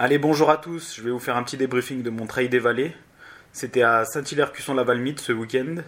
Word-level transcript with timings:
Allez, 0.00 0.18
bonjour 0.18 0.48
à 0.48 0.58
tous. 0.58 0.94
Je 0.94 1.02
vais 1.02 1.10
vous 1.10 1.18
faire 1.18 1.36
un 1.36 1.42
petit 1.42 1.56
débriefing 1.56 2.04
de 2.04 2.10
mon 2.10 2.26
trail 2.26 2.48
des 2.48 2.60
vallées. 2.60 2.94
C'était 3.50 3.82
à 3.82 4.04
Saint-Hilaire-Cusson-la-Valmite 4.04 5.18
ce 5.18 5.32
week-end. 5.32 5.82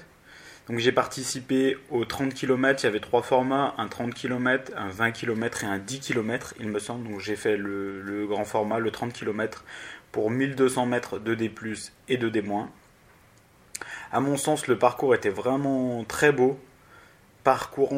Donc 0.68 0.80
j'ai 0.80 0.90
participé 0.90 1.78
aux 1.90 2.04
30 2.04 2.34
km. 2.34 2.82
Il 2.82 2.86
y 2.86 2.88
avait 2.88 2.98
trois 2.98 3.22
formats 3.22 3.72
un 3.78 3.86
30 3.86 4.12
km, 4.12 4.72
un 4.76 4.88
20 4.88 5.12
km 5.12 5.62
et 5.62 5.68
un 5.68 5.78
10 5.78 6.00
km, 6.00 6.54
il 6.58 6.70
me 6.70 6.80
semble. 6.80 7.08
Donc 7.08 7.20
j'ai 7.20 7.36
fait 7.36 7.56
le, 7.56 8.26
grand 8.26 8.44
format, 8.44 8.80
le 8.80 8.90
30 8.90 9.12
km, 9.12 9.64
pour 10.10 10.28
1200 10.28 10.86
mètres 10.86 11.20
de 11.20 11.36
D, 11.36 11.54
et 12.08 12.16
de 12.16 12.28
D-. 12.28 12.42
À 14.10 14.18
mon 14.18 14.36
sens, 14.36 14.66
le 14.66 14.76
parcours 14.76 15.14
était 15.14 15.30
vraiment 15.30 16.02
très 16.02 16.32
beau. 16.32 16.58
Parcours 17.44 17.92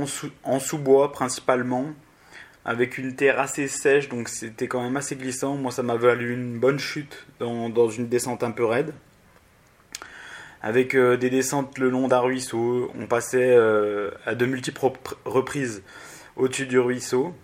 en 0.44 0.60
sous-bois 0.60 1.10
principalement 1.10 1.86
avec 2.64 2.98
une 2.98 3.16
terre 3.16 3.40
assez 3.40 3.66
sèche, 3.66 4.08
donc 4.08 4.28
c'était 4.28 4.68
quand 4.68 4.82
même 4.82 4.96
assez 4.96 5.16
glissant. 5.16 5.56
Moi, 5.56 5.72
ça 5.72 5.82
m'a 5.82 5.96
valu 5.96 6.32
une 6.32 6.58
bonne 6.58 6.78
chute 6.78 7.26
dans, 7.40 7.88
une 7.88 8.08
descente 8.08 8.44
un 8.44 8.52
peu 8.52 8.64
raide. 8.64 8.94
Avec 10.62 10.94
euh, 10.94 11.16
des 11.16 11.28
descentes 11.28 11.78
le 11.78 11.90
long 11.90 12.06
d'un 12.06 12.20
ruisseau, 12.20 12.92
on 12.96 13.06
passait 13.06 13.50
euh, 13.50 14.12
à 14.26 14.36
de 14.36 14.46
multiples 14.46 14.92
reprises 15.24 15.82
au-dessus 16.36 16.66
du 16.66 16.78
ruisseau. 16.78 17.34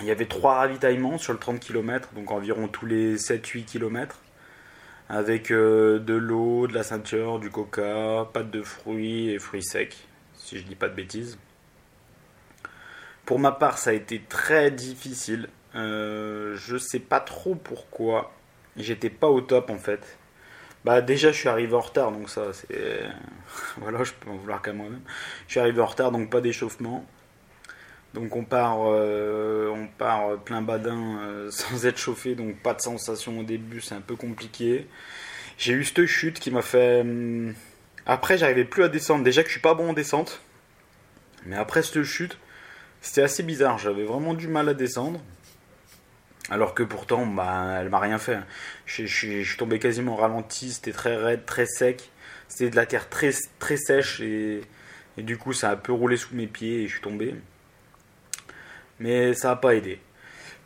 Il 0.00 0.04
y 0.04 0.10
avait 0.10 0.26
trois 0.26 0.56
ravitaillements 0.56 1.16
sur 1.16 1.32
le 1.32 1.38
30 1.38 1.60
km, 1.60 2.10
donc 2.14 2.30
environ 2.30 2.68
tous 2.68 2.84
les 2.84 3.16
7-8 3.16 3.64
km, 3.64 4.20
avec 5.08 5.50
euh, 5.50 5.98
de 5.98 6.14
l'eau, 6.14 6.66
de 6.66 6.74
la 6.74 6.82
ceinture, 6.82 7.38
du 7.38 7.50
coca, 7.50 8.28
pâte 8.32 8.50
de 8.50 8.62
fruits 8.62 9.30
et 9.30 9.38
fruits 9.38 9.62
secs, 9.62 9.96
si 10.34 10.58
je 10.58 10.64
dis 10.64 10.74
pas 10.74 10.90
de 10.90 10.94
bêtises. 10.94 11.38
Pour 13.30 13.38
ma 13.38 13.52
part, 13.52 13.78
ça 13.78 13.90
a 13.90 13.92
été 13.92 14.20
très 14.28 14.72
difficile. 14.72 15.48
Euh, 15.76 16.56
je 16.56 16.76
sais 16.76 16.98
pas 16.98 17.20
trop 17.20 17.54
pourquoi. 17.54 18.32
J'étais 18.76 19.08
pas 19.08 19.28
au 19.28 19.40
top 19.40 19.70
en 19.70 19.78
fait. 19.78 20.18
Bah 20.84 21.00
déjà 21.00 21.30
je 21.30 21.38
suis 21.38 21.48
arrivé 21.48 21.72
en 21.74 21.80
retard 21.80 22.10
donc 22.10 22.28
ça 22.28 22.52
c'est 22.52 23.02
voilà 23.76 24.02
je 24.02 24.10
peux 24.14 24.30
en 24.30 24.34
vouloir 24.34 24.60
qu'à 24.60 24.72
moi-même. 24.72 25.02
Je 25.46 25.52
suis 25.52 25.60
arrivé 25.60 25.80
en 25.80 25.86
retard 25.86 26.10
donc 26.10 26.28
pas 26.28 26.40
d'échauffement. 26.40 27.06
Donc 28.14 28.34
on 28.34 28.42
part 28.42 28.78
euh, 28.86 29.68
on 29.68 29.86
part 29.86 30.36
plein 30.40 30.60
badin 30.60 31.20
euh, 31.20 31.50
sans 31.52 31.86
être 31.86 31.98
chauffé 31.98 32.34
donc 32.34 32.56
pas 32.56 32.74
de 32.74 32.80
sensation 32.80 33.38
au 33.38 33.44
début 33.44 33.80
c'est 33.80 33.94
un 33.94 34.00
peu 34.00 34.16
compliqué. 34.16 34.88
J'ai 35.56 35.74
eu 35.74 35.84
cette 35.84 36.04
chute 36.06 36.40
qui 36.40 36.50
m'a 36.50 36.62
fait 36.62 37.02
hum, 37.02 37.54
après 38.06 38.38
j'arrivais 38.38 38.64
plus 38.64 38.82
à 38.82 38.88
descendre 38.88 39.22
déjà 39.22 39.44
que 39.44 39.48
je 39.50 39.52
suis 39.52 39.62
pas 39.62 39.74
bon 39.74 39.90
en 39.90 39.92
descente. 39.92 40.42
Mais 41.46 41.54
après 41.54 41.84
cette 41.84 42.02
chute 42.02 42.36
c'était 43.00 43.22
assez 43.22 43.42
bizarre, 43.42 43.78
j'avais 43.78 44.04
vraiment 44.04 44.34
du 44.34 44.48
mal 44.48 44.68
à 44.68 44.74
descendre. 44.74 45.20
Alors 46.50 46.74
que 46.74 46.82
pourtant, 46.82 47.26
bah, 47.26 47.78
elle 47.80 47.90
m'a 47.90 48.00
rien 48.00 48.18
fait. 48.18 48.40
Je, 48.86 49.06
suis 49.06 49.56
tombé 49.56 49.78
quasiment 49.78 50.16
ralenti, 50.16 50.72
c'était 50.72 50.92
très 50.92 51.16
raide, 51.16 51.46
très 51.46 51.66
sec. 51.66 52.10
C'était 52.48 52.70
de 52.70 52.76
la 52.76 52.86
terre 52.86 53.08
très, 53.08 53.30
très 53.60 53.76
sèche 53.76 54.20
et, 54.20 54.62
du 55.16 55.36
coup 55.36 55.52
ça 55.52 55.70
a 55.70 55.72
un 55.74 55.76
peu 55.76 55.92
roulé 55.92 56.16
sous 56.16 56.34
mes 56.34 56.46
pieds 56.46 56.82
et 56.82 56.86
je 56.88 56.94
suis 56.94 57.02
tombé. 57.02 57.34
Mais 58.98 59.34
ça 59.34 59.48
n'a 59.48 59.56
pas 59.56 59.74
aidé. 59.74 60.00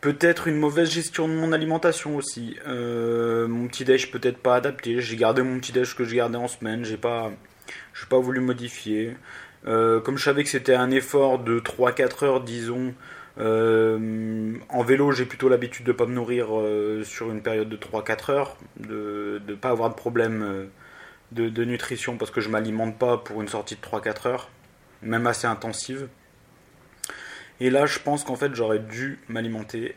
Peut-être 0.01 0.47
une 0.47 0.57
mauvaise 0.57 0.91
gestion 0.91 1.27
de 1.27 1.33
mon 1.33 1.51
alimentation 1.51 2.15
aussi. 2.15 2.57
Euh, 2.67 3.47
mon 3.47 3.67
petit 3.67 3.85
déj 3.85 4.11
peut-être 4.11 4.37
pas 4.37 4.55
adapté. 4.55 5.01
J'ai 5.01 5.15
gardé 5.15 5.41
mon 5.41 5.59
petit 5.59 5.71
déj 5.71 5.95
que 5.95 6.03
je 6.03 6.15
gardais 6.15 6.37
en 6.37 6.47
semaine. 6.47 6.83
J'ai 6.83 6.97
pas, 6.97 7.31
pas 8.09 8.19
voulu 8.19 8.39
modifier. 8.39 9.15
Euh, 9.67 9.99
comme 9.99 10.17
je 10.17 10.23
savais 10.23 10.43
que 10.43 10.49
c'était 10.49 10.75
un 10.75 10.91
effort 10.91 11.39
de 11.39 11.59
3-4 11.59 12.25
heures, 12.25 12.41
disons, 12.41 12.93
euh, 13.39 14.53
en 14.69 14.83
vélo, 14.83 15.11
j'ai 15.11 15.25
plutôt 15.25 15.49
l'habitude 15.49 15.85
de 15.85 15.91
ne 15.91 15.97
pas 15.97 16.05
me 16.05 16.13
nourrir 16.13 16.47
euh, 16.51 17.03
sur 17.03 17.31
une 17.31 17.41
période 17.41 17.69
de 17.69 17.77
3-4 17.77 18.31
heures, 18.31 18.57
de 18.79 19.41
ne 19.47 19.55
pas 19.55 19.69
avoir 19.69 19.89
de 19.89 19.95
problème 19.95 20.69
de, 21.31 21.63
nutrition 21.63 22.17
parce 22.17 22.31
que 22.31 22.41
je 22.41 22.49
m'alimente 22.49 22.97
pas 22.97 23.17
pour 23.17 23.41
une 23.41 23.47
sortie 23.47 23.75
de 23.75 23.81
3-4 23.81 24.27
heures, 24.27 24.49
même 25.01 25.25
assez 25.27 25.47
intensive. 25.47 26.07
Et 27.61 27.69
là, 27.69 27.85
je 27.85 27.99
pense 27.99 28.25
qu'en 28.25 28.35
fait, 28.35 28.53
j'aurais 28.53 28.79
dû 28.79 29.17
m'alimenter 29.29 29.95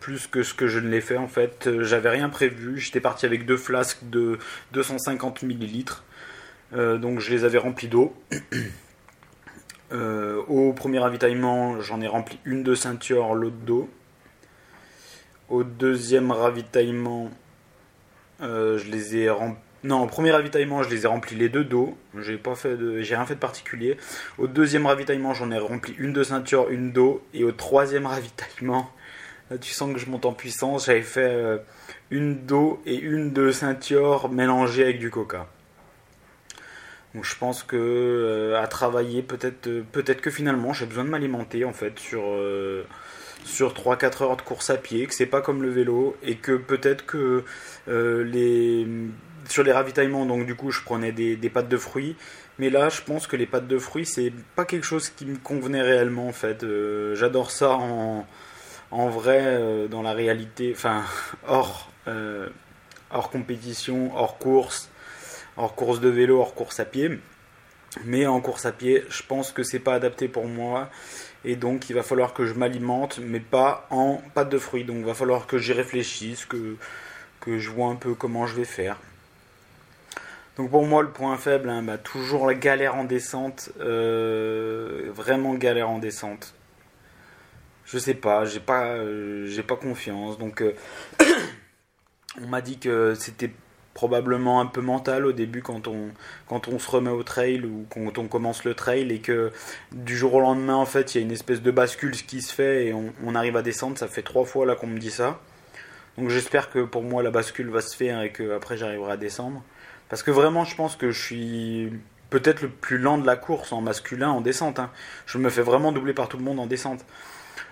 plus 0.00 0.26
que 0.26 0.42
ce 0.42 0.54
que 0.54 0.66
je 0.66 0.80
ne 0.80 0.88
l'ai 0.88 1.00
fait. 1.00 1.16
En 1.16 1.28
fait, 1.28 1.70
j'avais 1.82 2.10
rien 2.10 2.28
prévu. 2.28 2.80
J'étais 2.80 3.00
parti 3.00 3.26
avec 3.26 3.46
deux 3.46 3.56
flasques 3.56 4.00
de 4.10 4.38
250 4.72 5.44
millilitres. 5.44 6.02
Euh, 6.74 6.98
donc 6.98 7.20
je 7.20 7.30
les 7.30 7.44
avais 7.44 7.58
remplis 7.58 7.88
d'eau. 7.88 8.14
Euh, 9.92 10.42
au 10.48 10.72
premier 10.72 10.98
ravitaillement, 10.98 11.80
j'en 11.80 12.00
ai 12.00 12.08
rempli 12.08 12.40
une 12.44 12.64
de 12.64 12.74
ceinture, 12.74 13.34
l'autre 13.34 13.58
d'eau. 13.64 13.88
Au 15.48 15.62
deuxième 15.62 16.32
ravitaillement, 16.32 17.30
euh, 18.40 18.76
je 18.78 18.90
les 18.90 19.18
ai. 19.18 19.30
Non, 19.84 20.02
au 20.02 20.06
premier 20.06 20.32
ravitaillement, 20.32 20.82
je 20.82 20.88
les 20.88 21.04
ai 21.04 21.06
remplis 21.06 21.36
les 21.36 21.48
deux 21.48 21.62
d'eau. 21.62 21.96
J'ai 22.18 22.38
pas 22.38 22.56
fait 22.56 22.76
de, 22.76 23.02
j'ai 23.02 23.14
rien 23.14 23.26
fait 23.26 23.34
de 23.34 23.40
particulier. 23.40 23.96
Au 24.38 24.48
deuxième 24.48 24.86
ravitaillement, 24.86 25.32
j'en 25.32 25.52
ai 25.52 25.58
rempli 25.58 25.94
une 25.98 26.12
de 26.12 26.24
ceinture, 26.24 26.70
une 26.70 26.90
d'eau. 26.90 27.22
Et 27.32 27.44
au 27.44 27.52
troisième 27.52 28.06
ravitaillement, 28.16 28.90
là, 29.50 29.58
tu 29.58 29.72
sens 29.72 29.92
que 29.92 30.00
je 30.00 30.06
monte 30.06 30.24
en 30.24 30.32
puissance. 30.32 30.86
J'avais 30.86 31.02
fait 31.02 31.60
une 32.10 32.46
d'eau 32.46 32.82
et 32.84 32.96
une 32.96 33.32
de 33.32 33.52
ceinture 33.52 34.28
mélangée 34.28 34.82
avec 34.82 34.98
du 34.98 35.10
coca. 35.10 35.46
Donc 37.14 37.24
je 37.24 37.36
pense 37.36 37.62
que 37.62 37.76
euh, 37.76 38.60
à 38.60 38.66
travailler, 38.66 39.22
peut-être 39.22 39.68
euh, 39.68 39.84
peut-être 39.92 40.20
que 40.20 40.30
finalement 40.30 40.72
j'ai 40.72 40.84
besoin 40.84 41.04
de 41.04 41.10
m'alimenter 41.10 41.64
en 41.64 41.72
fait 41.72 41.96
sur, 41.98 42.22
euh, 42.24 42.84
sur 43.44 43.72
3-4 43.72 44.24
heures 44.24 44.36
de 44.36 44.42
course 44.42 44.70
à 44.70 44.76
pied, 44.76 45.06
que 45.06 45.14
c'est 45.14 45.26
pas 45.26 45.40
comme 45.40 45.62
le 45.62 45.70
vélo, 45.70 46.16
et 46.24 46.36
que 46.36 46.56
peut-être 46.56 47.06
que 47.06 47.44
les, 47.86 48.86
sur 49.48 49.62
les 49.62 49.72
ravitaillements, 49.72 50.26
donc 50.26 50.44
du 50.44 50.56
coup 50.56 50.72
je 50.72 50.82
prenais 50.82 51.12
des, 51.12 51.36
des, 51.36 51.50
pâtes 51.50 51.68
de 51.68 51.76
fruits, 51.76 52.16
mais 52.58 52.68
là 52.68 52.88
je 52.88 53.00
pense 53.02 53.28
que 53.28 53.36
les 53.36 53.46
pâtes 53.46 53.68
de 53.68 53.78
fruits 53.78 54.06
c'est 54.06 54.32
pas 54.56 54.64
quelque 54.64 54.84
chose 54.84 55.08
qui 55.10 55.24
me 55.26 55.36
convenait 55.36 55.82
réellement 55.82 56.26
en 56.26 56.32
fait. 56.32 56.66
J'adore 57.14 57.52
ça 57.52 57.72
en, 57.72 58.26
en 58.90 59.08
vrai, 59.08 59.86
dans 59.88 60.02
la 60.02 60.14
réalité, 60.14 60.72
enfin 60.74 61.04
hors, 61.46 61.92
hors 63.10 63.30
compétition, 63.30 64.10
hors 64.16 64.38
course 64.38 64.90
hors 65.56 65.74
course 65.74 66.00
de 66.00 66.08
vélo, 66.08 66.40
hors 66.40 66.54
course 66.54 66.80
à 66.80 66.84
pied. 66.84 67.18
Mais 68.04 68.26
en 68.26 68.40
course 68.40 68.66
à 68.66 68.72
pied, 68.72 69.04
je 69.08 69.22
pense 69.22 69.52
que 69.52 69.62
c'est 69.62 69.78
pas 69.78 69.94
adapté 69.94 70.28
pour 70.28 70.46
moi. 70.46 70.90
Et 71.44 71.56
donc, 71.56 71.90
il 71.90 71.94
va 71.94 72.02
falloir 72.02 72.32
que 72.32 72.46
je 72.46 72.54
m'alimente, 72.54 73.20
mais 73.22 73.40
pas 73.40 73.86
en 73.90 74.20
pâte 74.34 74.48
de 74.48 74.58
fruits. 74.58 74.84
Donc, 74.84 74.96
il 74.98 75.04
va 75.04 75.14
falloir 75.14 75.46
que 75.46 75.58
j'y 75.58 75.72
réfléchisse, 75.72 76.46
que, 76.46 76.76
que 77.40 77.58
je 77.58 77.70
vois 77.70 77.88
un 77.88 77.96
peu 77.96 78.14
comment 78.14 78.46
je 78.46 78.56
vais 78.56 78.64
faire. 78.64 78.98
Donc, 80.56 80.70
pour 80.70 80.86
moi, 80.86 81.02
le 81.02 81.10
point 81.10 81.36
faible, 81.36 81.68
hein, 81.68 81.82
bah, 81.82 81.98
toujours 81.98 82.46
la 82.46 82.54
galère 82.54 82.94
en 82.96 83.04
descente. 83.04 83.70
Euh, 83.80 85.10
vraiment 85.12 85.54
galère 85.54 85.90
en 85.90 85.98
descente. 85.98 86.54
Je 87.84 87.98
sais 87.98 88.14
pas, 88.14 88.44
j'ai 88.44 88.60
pas, 88.60 88.94
euh, 88.94 89.46
j'ai 89.46 89.62
pas 89.62 89.76
confiance. 89.76 90.38
Donc, 90.38 90.62
euh, 90.62 90.74
on 92.40 92.46
m'a 92.46 92.60
dit 92.62 92.78
que 92.78 93.14
c'était 93.14 93.50
probablement 93.94 94.60
un 94.60 94.66
peu 94.66 94.80
mental 94.80 95.24
au 95.24 95.32
début 95.32 95.62
quand 95.62 95.86
on, 95.86 96.10
quand 96.48 96.68
on 96.68 96.78
se 96.78 96.90
remet 96.90 97.10
au 97.10 97.22
trail 97.22 97.64
ou 97.64 97.86
quand 97.88 98.18
on 98.18 98.26
commence 98.26 98.64
le 98.64 98.74
trail 98.74 99.10
et 99.12 99.20
que 99.20 99.52
du 99.92 100.16
jour 100.16 100.34
au 100.34 100.40
lendemain 100.40 100.74
en 100.74 100.84
fait 100.84 101.14
il 101.14 101.18
y 101.18 101.20
a 101.22 101.24
une 101.24 101.32
espèce 101.32 101.62
de 101.62 101.70
bascule 101.70 102.10
qui 102.10 102.42
se 102.42 102.52
fait 102.52 102.86
et 102.86 102.92
on, 102.92 103.34
arrive 103.34 103.56
à 103.56 103.62
descendre. 103.62 103.96
Ça 103.96 104.08
fait 104.08 104.22
trois 104.22 104.44
fois 104.44 104.66
là 104.66 104.74
qu'on 104.74 104.88
me 104.88 104.98
dit 104.98 105.10
ça. 105.10 105.40
Donc 106.18 106.28
j'espère 106.28 106.70
que 106.70 106.80
pour 106.80 107.02
moi 107.02 107.22
la 107.22 107.30
bascule 107.30 107.70
va 107.70 107.80
se 107.80 107.96
faire 107.96 108.20
et 108.22 108.30
que 108.30 108.54
après 108.54 108.76
j'arriverai 108.76 109.12
à 109.12 109.16
descendre. 109.16 109.62
Parce 110.08 110.22
que 110.22 110.30
vraiment 110.32 110.64
je 110.64 110.74
pense 110.74 110.96
que 110.96 111.10
je 111.10 111.22
suis 111.22 111.92
peut-être 112.30 112.62
le 112.62 112.68
plus 112.68 112.98
lent 112.98 113.18
de 113.18 113.26
la 113.26 113.36
course 113.36 113.72
en 113.72 113.80
masculin 113.80 114.30
en 114.30 114.40
descente 114.40 114.80
hein. 114.80 114.90
je 115.24 115.38
me 115.38 115.50
fais 115.50 115.62
vraiment 115.62 115.92
doubler 115.92 116.14
par 116.14 116.28
tout 116.28 116.36
le 116.36 116.44
monde 116.44 116.58
en 116.58 116.66
descente. 116.66 117.04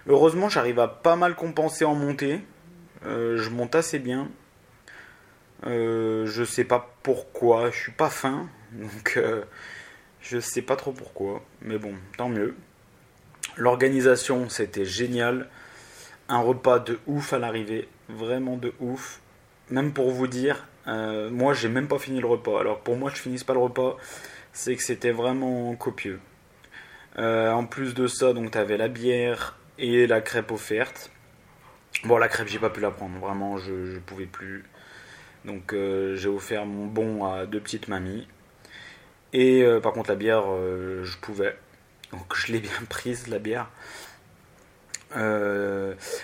Heureusement 0.08 0.48
j'arrive 0.48 0.78
à 0.78 0.86
pas 0.86 1.16
mal 1.16 1.34
compenser 1.34 1.84
en 1.84 1.94
montée. 1.94 2.40
Euh, 3.04 3.38
je 3.38 3.50
monte 3.50 3.74
assez 3.74 3.98
bien 3.98 4.28
euh, 5.66 6.26
je 6.26 6.44
sais 6.44 6.64
pas 6.64 6.94
pourquoi, 7.02 7.70
je 7.70 7.76
suis 7.76 7.92
pas 7.92 8.10
fin, 8.10 8.48
donc 8.72 9.14
euh, 9.16 9.44
je 10.20 10.40
sais 10.40 10.62
pas 10.62 10.76
trop 10.76 10.92
pourquoi, 10.92 11.44
mais 11.60 11.78
bon, 11.78 11.94
tant 12.16 12.28
mieux. 12.28 12.54
L'organisation, 13.56 14.48
c'était 14.48 14.84
génial. 14.84 15.48
Un 16.28 16.40
repas 16.40 16.78
de 16.78 16.98
ouf 17.06 17.32
à 17.32 17.38
l'arrivée, 17.38 17.88
vraiment 18.08 18.56
de 18.56 18.72
ouf. 18.80 19.20
Même 19.70 19.92
pour 19.92 20.10
vous 20.10 20.26
dire, 20.26 20.66
euh, 20.86 21.30
moi 21.30 21.52
j'ai 21.54 21.68
même 21.68 21.88
pas 21.88 21.98
fini 21.98 22.20
le 22.20 22.26
repas. 22.26 22.60
Alors 22.60 22.80
pour 22.80 22.96
moi, 22.96 23.10
je 23.14 23.20
finisse 23.20 23.44
pas 23.44 23.52
le 23.52 23.60
repas, 23.60 23.96
c'est 24.52 24.74
que 24.76 24.82
c'était 24.82 25.12
vraiment 25.12 25.74
copieux. 25.76 26.20
en 27.16 27.66
plus 27.66 27.94
de 27.94 28.06
ça, 28.06 28.32
donc 28.32 28.56
avais 28.56 28.76
la 28.76 28.88
bière 28.88 29.58
et 29.78 30.06
la 30.06 30.20
crêpe 30.20 30.50
offerte. 30.50 31.10
Bon, 32.04 32.18
la 32.18 32.28
crêpe, 32.28 32.48
j'ai 32.48 32.58
pas 32.58 32.70
pu 32.70 32.80
la 32.80 32.90
prendre, 32.90 33.18
vraiment, 33.18 33.58
je, 33.58 33.86
je 33.86 33.98
pouvais 33.98 34.26
plus. 34.26 34.64
Donc 35.44 35.72
euh, 35.72 36.16
j'ai 36.16 36.28
offert 36.28 36.66
mon 36.66 36.86
bon 36.86 37.24
à 37.24 37.46
deux 37.46 37.60
petites 37.60 37.88
mamies. 37.88 38.28
Et 39.32 39.62
euh, 39.62 39.80
par 39.80 39.92
contre 39.92 40.10
la 40.10 40.16
bière, 40.16 40.44
euh, 40.48 41.04
je 41.04 41.16
pouvais. 41.18 41.56
Donc 42.12 42.34
je 42.34 42.52
l'ai 42.52 42.60
bien 42.60 42.70
prise, 42.88 43.28
la 43.28 43.38
bière. 43.38 43.68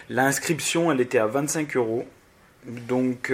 L'inscription, 0.08 0.90
elle 0.90 1.00
était 1.00 1.18
à 1.18 1.26
25 1.26 1.76
euros. 1.76 2.06
Donc 2.66 3.32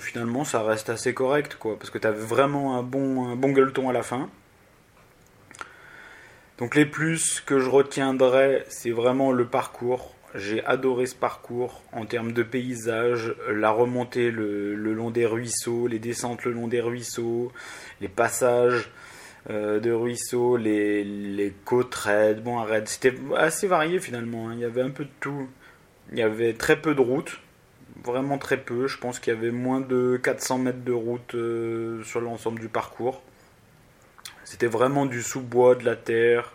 finalement 0.00 0.44
ça 0.44 0.62
reste 0.62 0.90
assez 0.90 1.14
correct 1.14 1.56
quoi, 1.58 1.78
parce 1.78 1.90
que 1.90 1.98
tu 1.98 2.06
avais 2.06 2.20
vraiment 2.20 2.76
un 2.78 2.82
bon, 2.82 3.26
un 3.26 3.34
bon 3.34 3.50
gueuleton 3.50 3.88
à 3.88 3.92
la 3.92 4.02
fin. 4.02 4.28
Donc 6.58 6.74
les 6.74 6.84
plus 6.84 7.40
que 7.40 7.60
je 7.60 7.70
retiendrai, 7.70 8.64
c'est 8.68 8.90
vraiment 8.90 9.32
le 9.32 9.46
parcours. 9.46 10.14
J'ai 10.34 10.64
adoré 10.66 11.06
ce 11.06 11.14
parcours 11.14 11.82
en 11.92 12.04
termes 12.04 12.32
de 12.32 12.42
paysage, 12.42 13.34
la 13.50 13.70
remontée 13.70 14.30
le, 14.30 14.74
long 14.74 15.10
des 15.10 15.24
ruisseaux, 15.24 15.86
les 15.86 15.98
descentes 15.98 16.44
le 16.44 16.52
long 16.52 16.68
des 16.68 16.80
ruisseaux, 16.80 17.50
les 18.00 18.08
passages 18.08 18.90
euh, 19.48 19.80
de 19.80 19.90
ruisseaux, 19.90 20.58
les, 20.58 21.02
les 21.02 21.52
côtes 21.64 21.94
raides, 21.94 22.42
bon 22.42 22.58
arrête, 22.58 22.88
c'était 22.88 23.14
assez 23.36 23.66
varié 23.66 24.00
finalement, 24.00 24.48
hein. 24.48 24.52
il 24.54 24.60
y 24.60 24.64
avait 24.64 24.82
un 24.82 24.90
peu 24.90 25.04
de 25.04 25.10
tout. 25.20 25.48
Il 26.12 26.18
y 26.18 26.22
avait 26.22 26.52
très 26.52 26.80
peu 26.80 26.94
de 26.94 27.00
routes, 27.00 27.40
vraiment 28.04 28.36
très 28.38 28.58
peu, 28.58 28.86
je 28.86 28.98
pense 28.98 29.18
qu'il 29.20 29.32
y 29.32 29.36
avait 29.36 29.50
moins 29.50 29.80
de 29.80 30.20
400 30.22 30.58
mètres 30.58 30.84
de 30.84 30.92
route 30.92 31.34
euh, 31.34 32.02
sur 32.04 32.20
l'ensemble 32.20 32.60
du 32.60 32.68
parcours. 32.68 33.22
C'était 34.44 34.66
vraiment 34.66 35.06
du 35.06 35.22
sous-bois, 35.22 35.74
de 35.74 35.84
la 35.84 35.96
terre, 35.96 36.54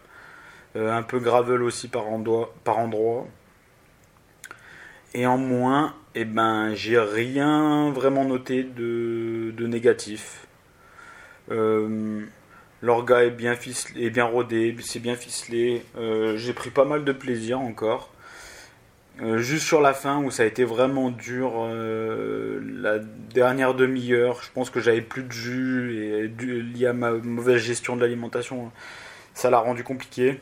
euh, 0.75 0.91
un 0.91 1.03
peu 1.03 1.19
gravel 1.19 1.61
aussi 1.61 1.87
par 1.87 2.07
endroit. 2.07 2.53
Par 2.63 2.79
endroit. 2.79 3.27
Et 5.13 5.27
en 5.27 5.37
moins, 5.37 5.93
eh 6.15 6.25
ben, 6.25 6.73
j'ai 6.73 6.99
rien 6.99 7.91
vraiment 7.91 8.25
noté 8.25 8.63
de, 8.63 9.53
négatif. 9.59 10.47
Euh, 11.51 12.25
L'orga 12.81 13.23
est 13.23 13.29
bien 13.31 13.55
ficelé, 13.55 14.09
bien 14.09 14.25
rodé, 14.25 14.75
c'est 14.81 14.99
bien 14.99 15.15
ficelé. 15.15 15.83
Euh, 15.97 16.35
j'ai 16.37 16.53
pris 16.53 16.69
pas 16.69 16.85
mal 16.85 17.05
de 17.05 17.11
plaisir 17.11 17.59
encore. 17.59 18.11
Euh, 19.21 19.37
juste 19.37 19.65
sur 19.65 19.81
la 19.81 19.93
fin 19.93 20.23
où 20.23 20.31
ça 20.31 20.43
a 20.43 20.45
été 20.47 20.63
vraiment 20.63 21.11
dur, 21.11 21.67
la 22.81 22.97
dernière 22.99 23.75
demi-heure, 23.75 24.41
je 24.41 24.51
pense 24.51 24.71
que 24.71 24.79
j'avais 24.79 25.01
plus 25.01 25.23
de 25.23 25.31
jus 25.31 25.95
et 25.95 26.27
lié 26.27 26.87
à 26.87 26.93
ma 26.93 27.11
mauvaise 27.11 27.61
gestion 27.61 27.95
de 27.95 28.01
l'alimentation, 28.01 28.71
ça 29.35 29.51
l'a 29.51 29.59
rendu 29.59 29.83
compliqué. 29.83 30.39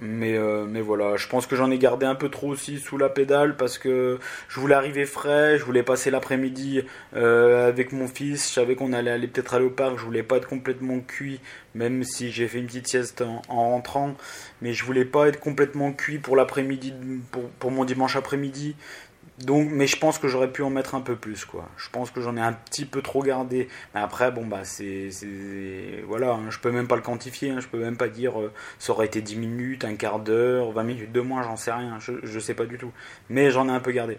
Mais, 0.00 0.36
euh, 0.36 0.66
mais 0.66 0.80
voilà, 0.80 1.16
je 1.16 1.28
pense 1.28 1.46
que 1.46 1.54
j'en 1.54 1.70
ai 1.70 1.78
gardé 1.78 2.04
un 2.04 2.16
peu 2.16 2.28
trop 2.28 2.48
aussi 2.48 2.78
sous 2.78 2.98
la 2.98 3.08
pédale 3.08 3.56
parce 3.56 3.78
que 3.78 4.18
je 4.48 4.60
voulais 4.60 4.74
arriver 4.74 5.06
frais, 5.06 5.56
je 5.58 5.64
voulais 5.64 5.84
passer 5.84 6.10
l'après-midi 6.10 6.82
avec 7.12 7.92
mon 7.92 8.08
fils, 8.08 8.48
je 8.48 8.54
savais 8.54 8.74
qu'on 8.74 8.92
allait 8.92 9.12
aller 9.12 9.28
peut-être 9.28 9.54
aller 9.54 9.66
au 9.66 9.70
parc, 9.70 9.96
je 9.98 10.04
voulais 10.04 10.24
pas 10.24 10.36
être 10.38 10.48
complètement 10.48 10.98
cuit, 11.00 11.40
même 11.74 12.02
si 12.02 12.30
j'ai 12.32 12.48
fait 12.48 12.58
une 12.58 12.66
petite 12.66 12.88
sieste 12.88 13.22
en, 13.22 13.70
rentrant, 13.70 14.14
mais 14.62 14.72
je 14.72 14.84
voulais 14.84 15.04
pas 15.04 15.28
être 15.28 15.38
complètement 15.38 15.92
cuit 15.92 16.18
pour 16.18 16.36
l'après-midi, 16.36 16.92
pour, 17.30 17.48
pour 17.50 17.70
mon 17.70 17.84
dimanche 17.84 18.16
après-midi. 18.16 18.74
Donc, 19.40 19.68
mais 19.72 19.88
je 19.88 19.98
pense 19.98 20.18
que 20.18 20.28
j'aurais 20.28 20.52
pu 20.52 20.62
en 20.62 20.70
mettre 20.70 20.94
un 20.94 21.00
peu 21.00 21.16
plus, 21.16 21.44
quoi. 21.44 21.68
Je 21.76 21.90
pense 21.90 22.12
que 22.12 22.20
j'en 22.20 22.36
ai 22.36 22.40
un 22.40 22.52
petit 22.52 22.84
peu 22.84 23.02
trop 23.02 23.22
gardé. 23.22 23.68
Après, 23.92 24.30
bon, 24.30 24.46
bah, 24.46 24.64
c'est. 24.64 25.10
Voilà, 26.06 26.34
hein, 26.34 26.50
je 26.50 26.58
peux 26.60 26.70
même 26.70 26.86
pas 26.86 26.94
le 26.94 27.02
quantifier, 27.02 27.50
hein, 27.50 27.58
je 27.60 27.66
peux 27.66 27.78
même 27.78 27.96
pas 27.96 28.08
dire 28.08 28.40
euh, 28.40 28.52
ça 28.78 28.92
aurait 28.92 29.06
été 29.06 29.22
10 29.22 29.36
minutes, 29.36 29.84
un 29.84 29.96
quart 29.96 30.20
d'heure, 30.20 30.70
20 30.70 30.82
minutes 30.84 31.12
de 31.12 31.20
moins, 31.20 31.42
j'en 31.42 31.56
sais 31.56 31.72
rien, 31.72 31.98
je, 31.98 32.12
je 32.22 32.38
sais 32.38 32.54
pas 32.54 32.66
du 32.66 32.78
tout. 32.78 32.92
Mais 33.28 33.50
j'en 33.50 33.68
ai 33.68 33.72
un 33.72 33.80
peu 33.80 33.90
gardé. 33.90 34.18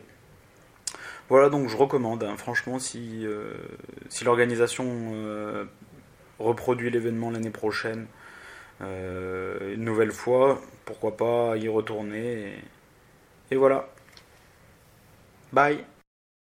Voilà, 1.29 1.49
donc 1.49 1.69
je 1.69 1.77
recommande, 1.77 2.23
hein, 2.23 2.35
franchement, 2.37 2.77
si, 2.77 3.25
euh, 3.25 3.53
l'organisation 4.23 4.85
euh, 5.13 5.65
reproduit 6.39 6.91
l'événement 6.91 7.31
l'année 7.31 7.51
prochaine, 7.51 8.07
une 8.81 9.83
nouvelle 9.83 10.11
fois, 10.11 10.61
pourquoi 10.85 11.15
pas 11.17 11.55
y 11.57 11.69
retourner. 11.69 12.53
et 13.51 13.55
voilà. 13.55 13.87
Bye. 15.55 15.85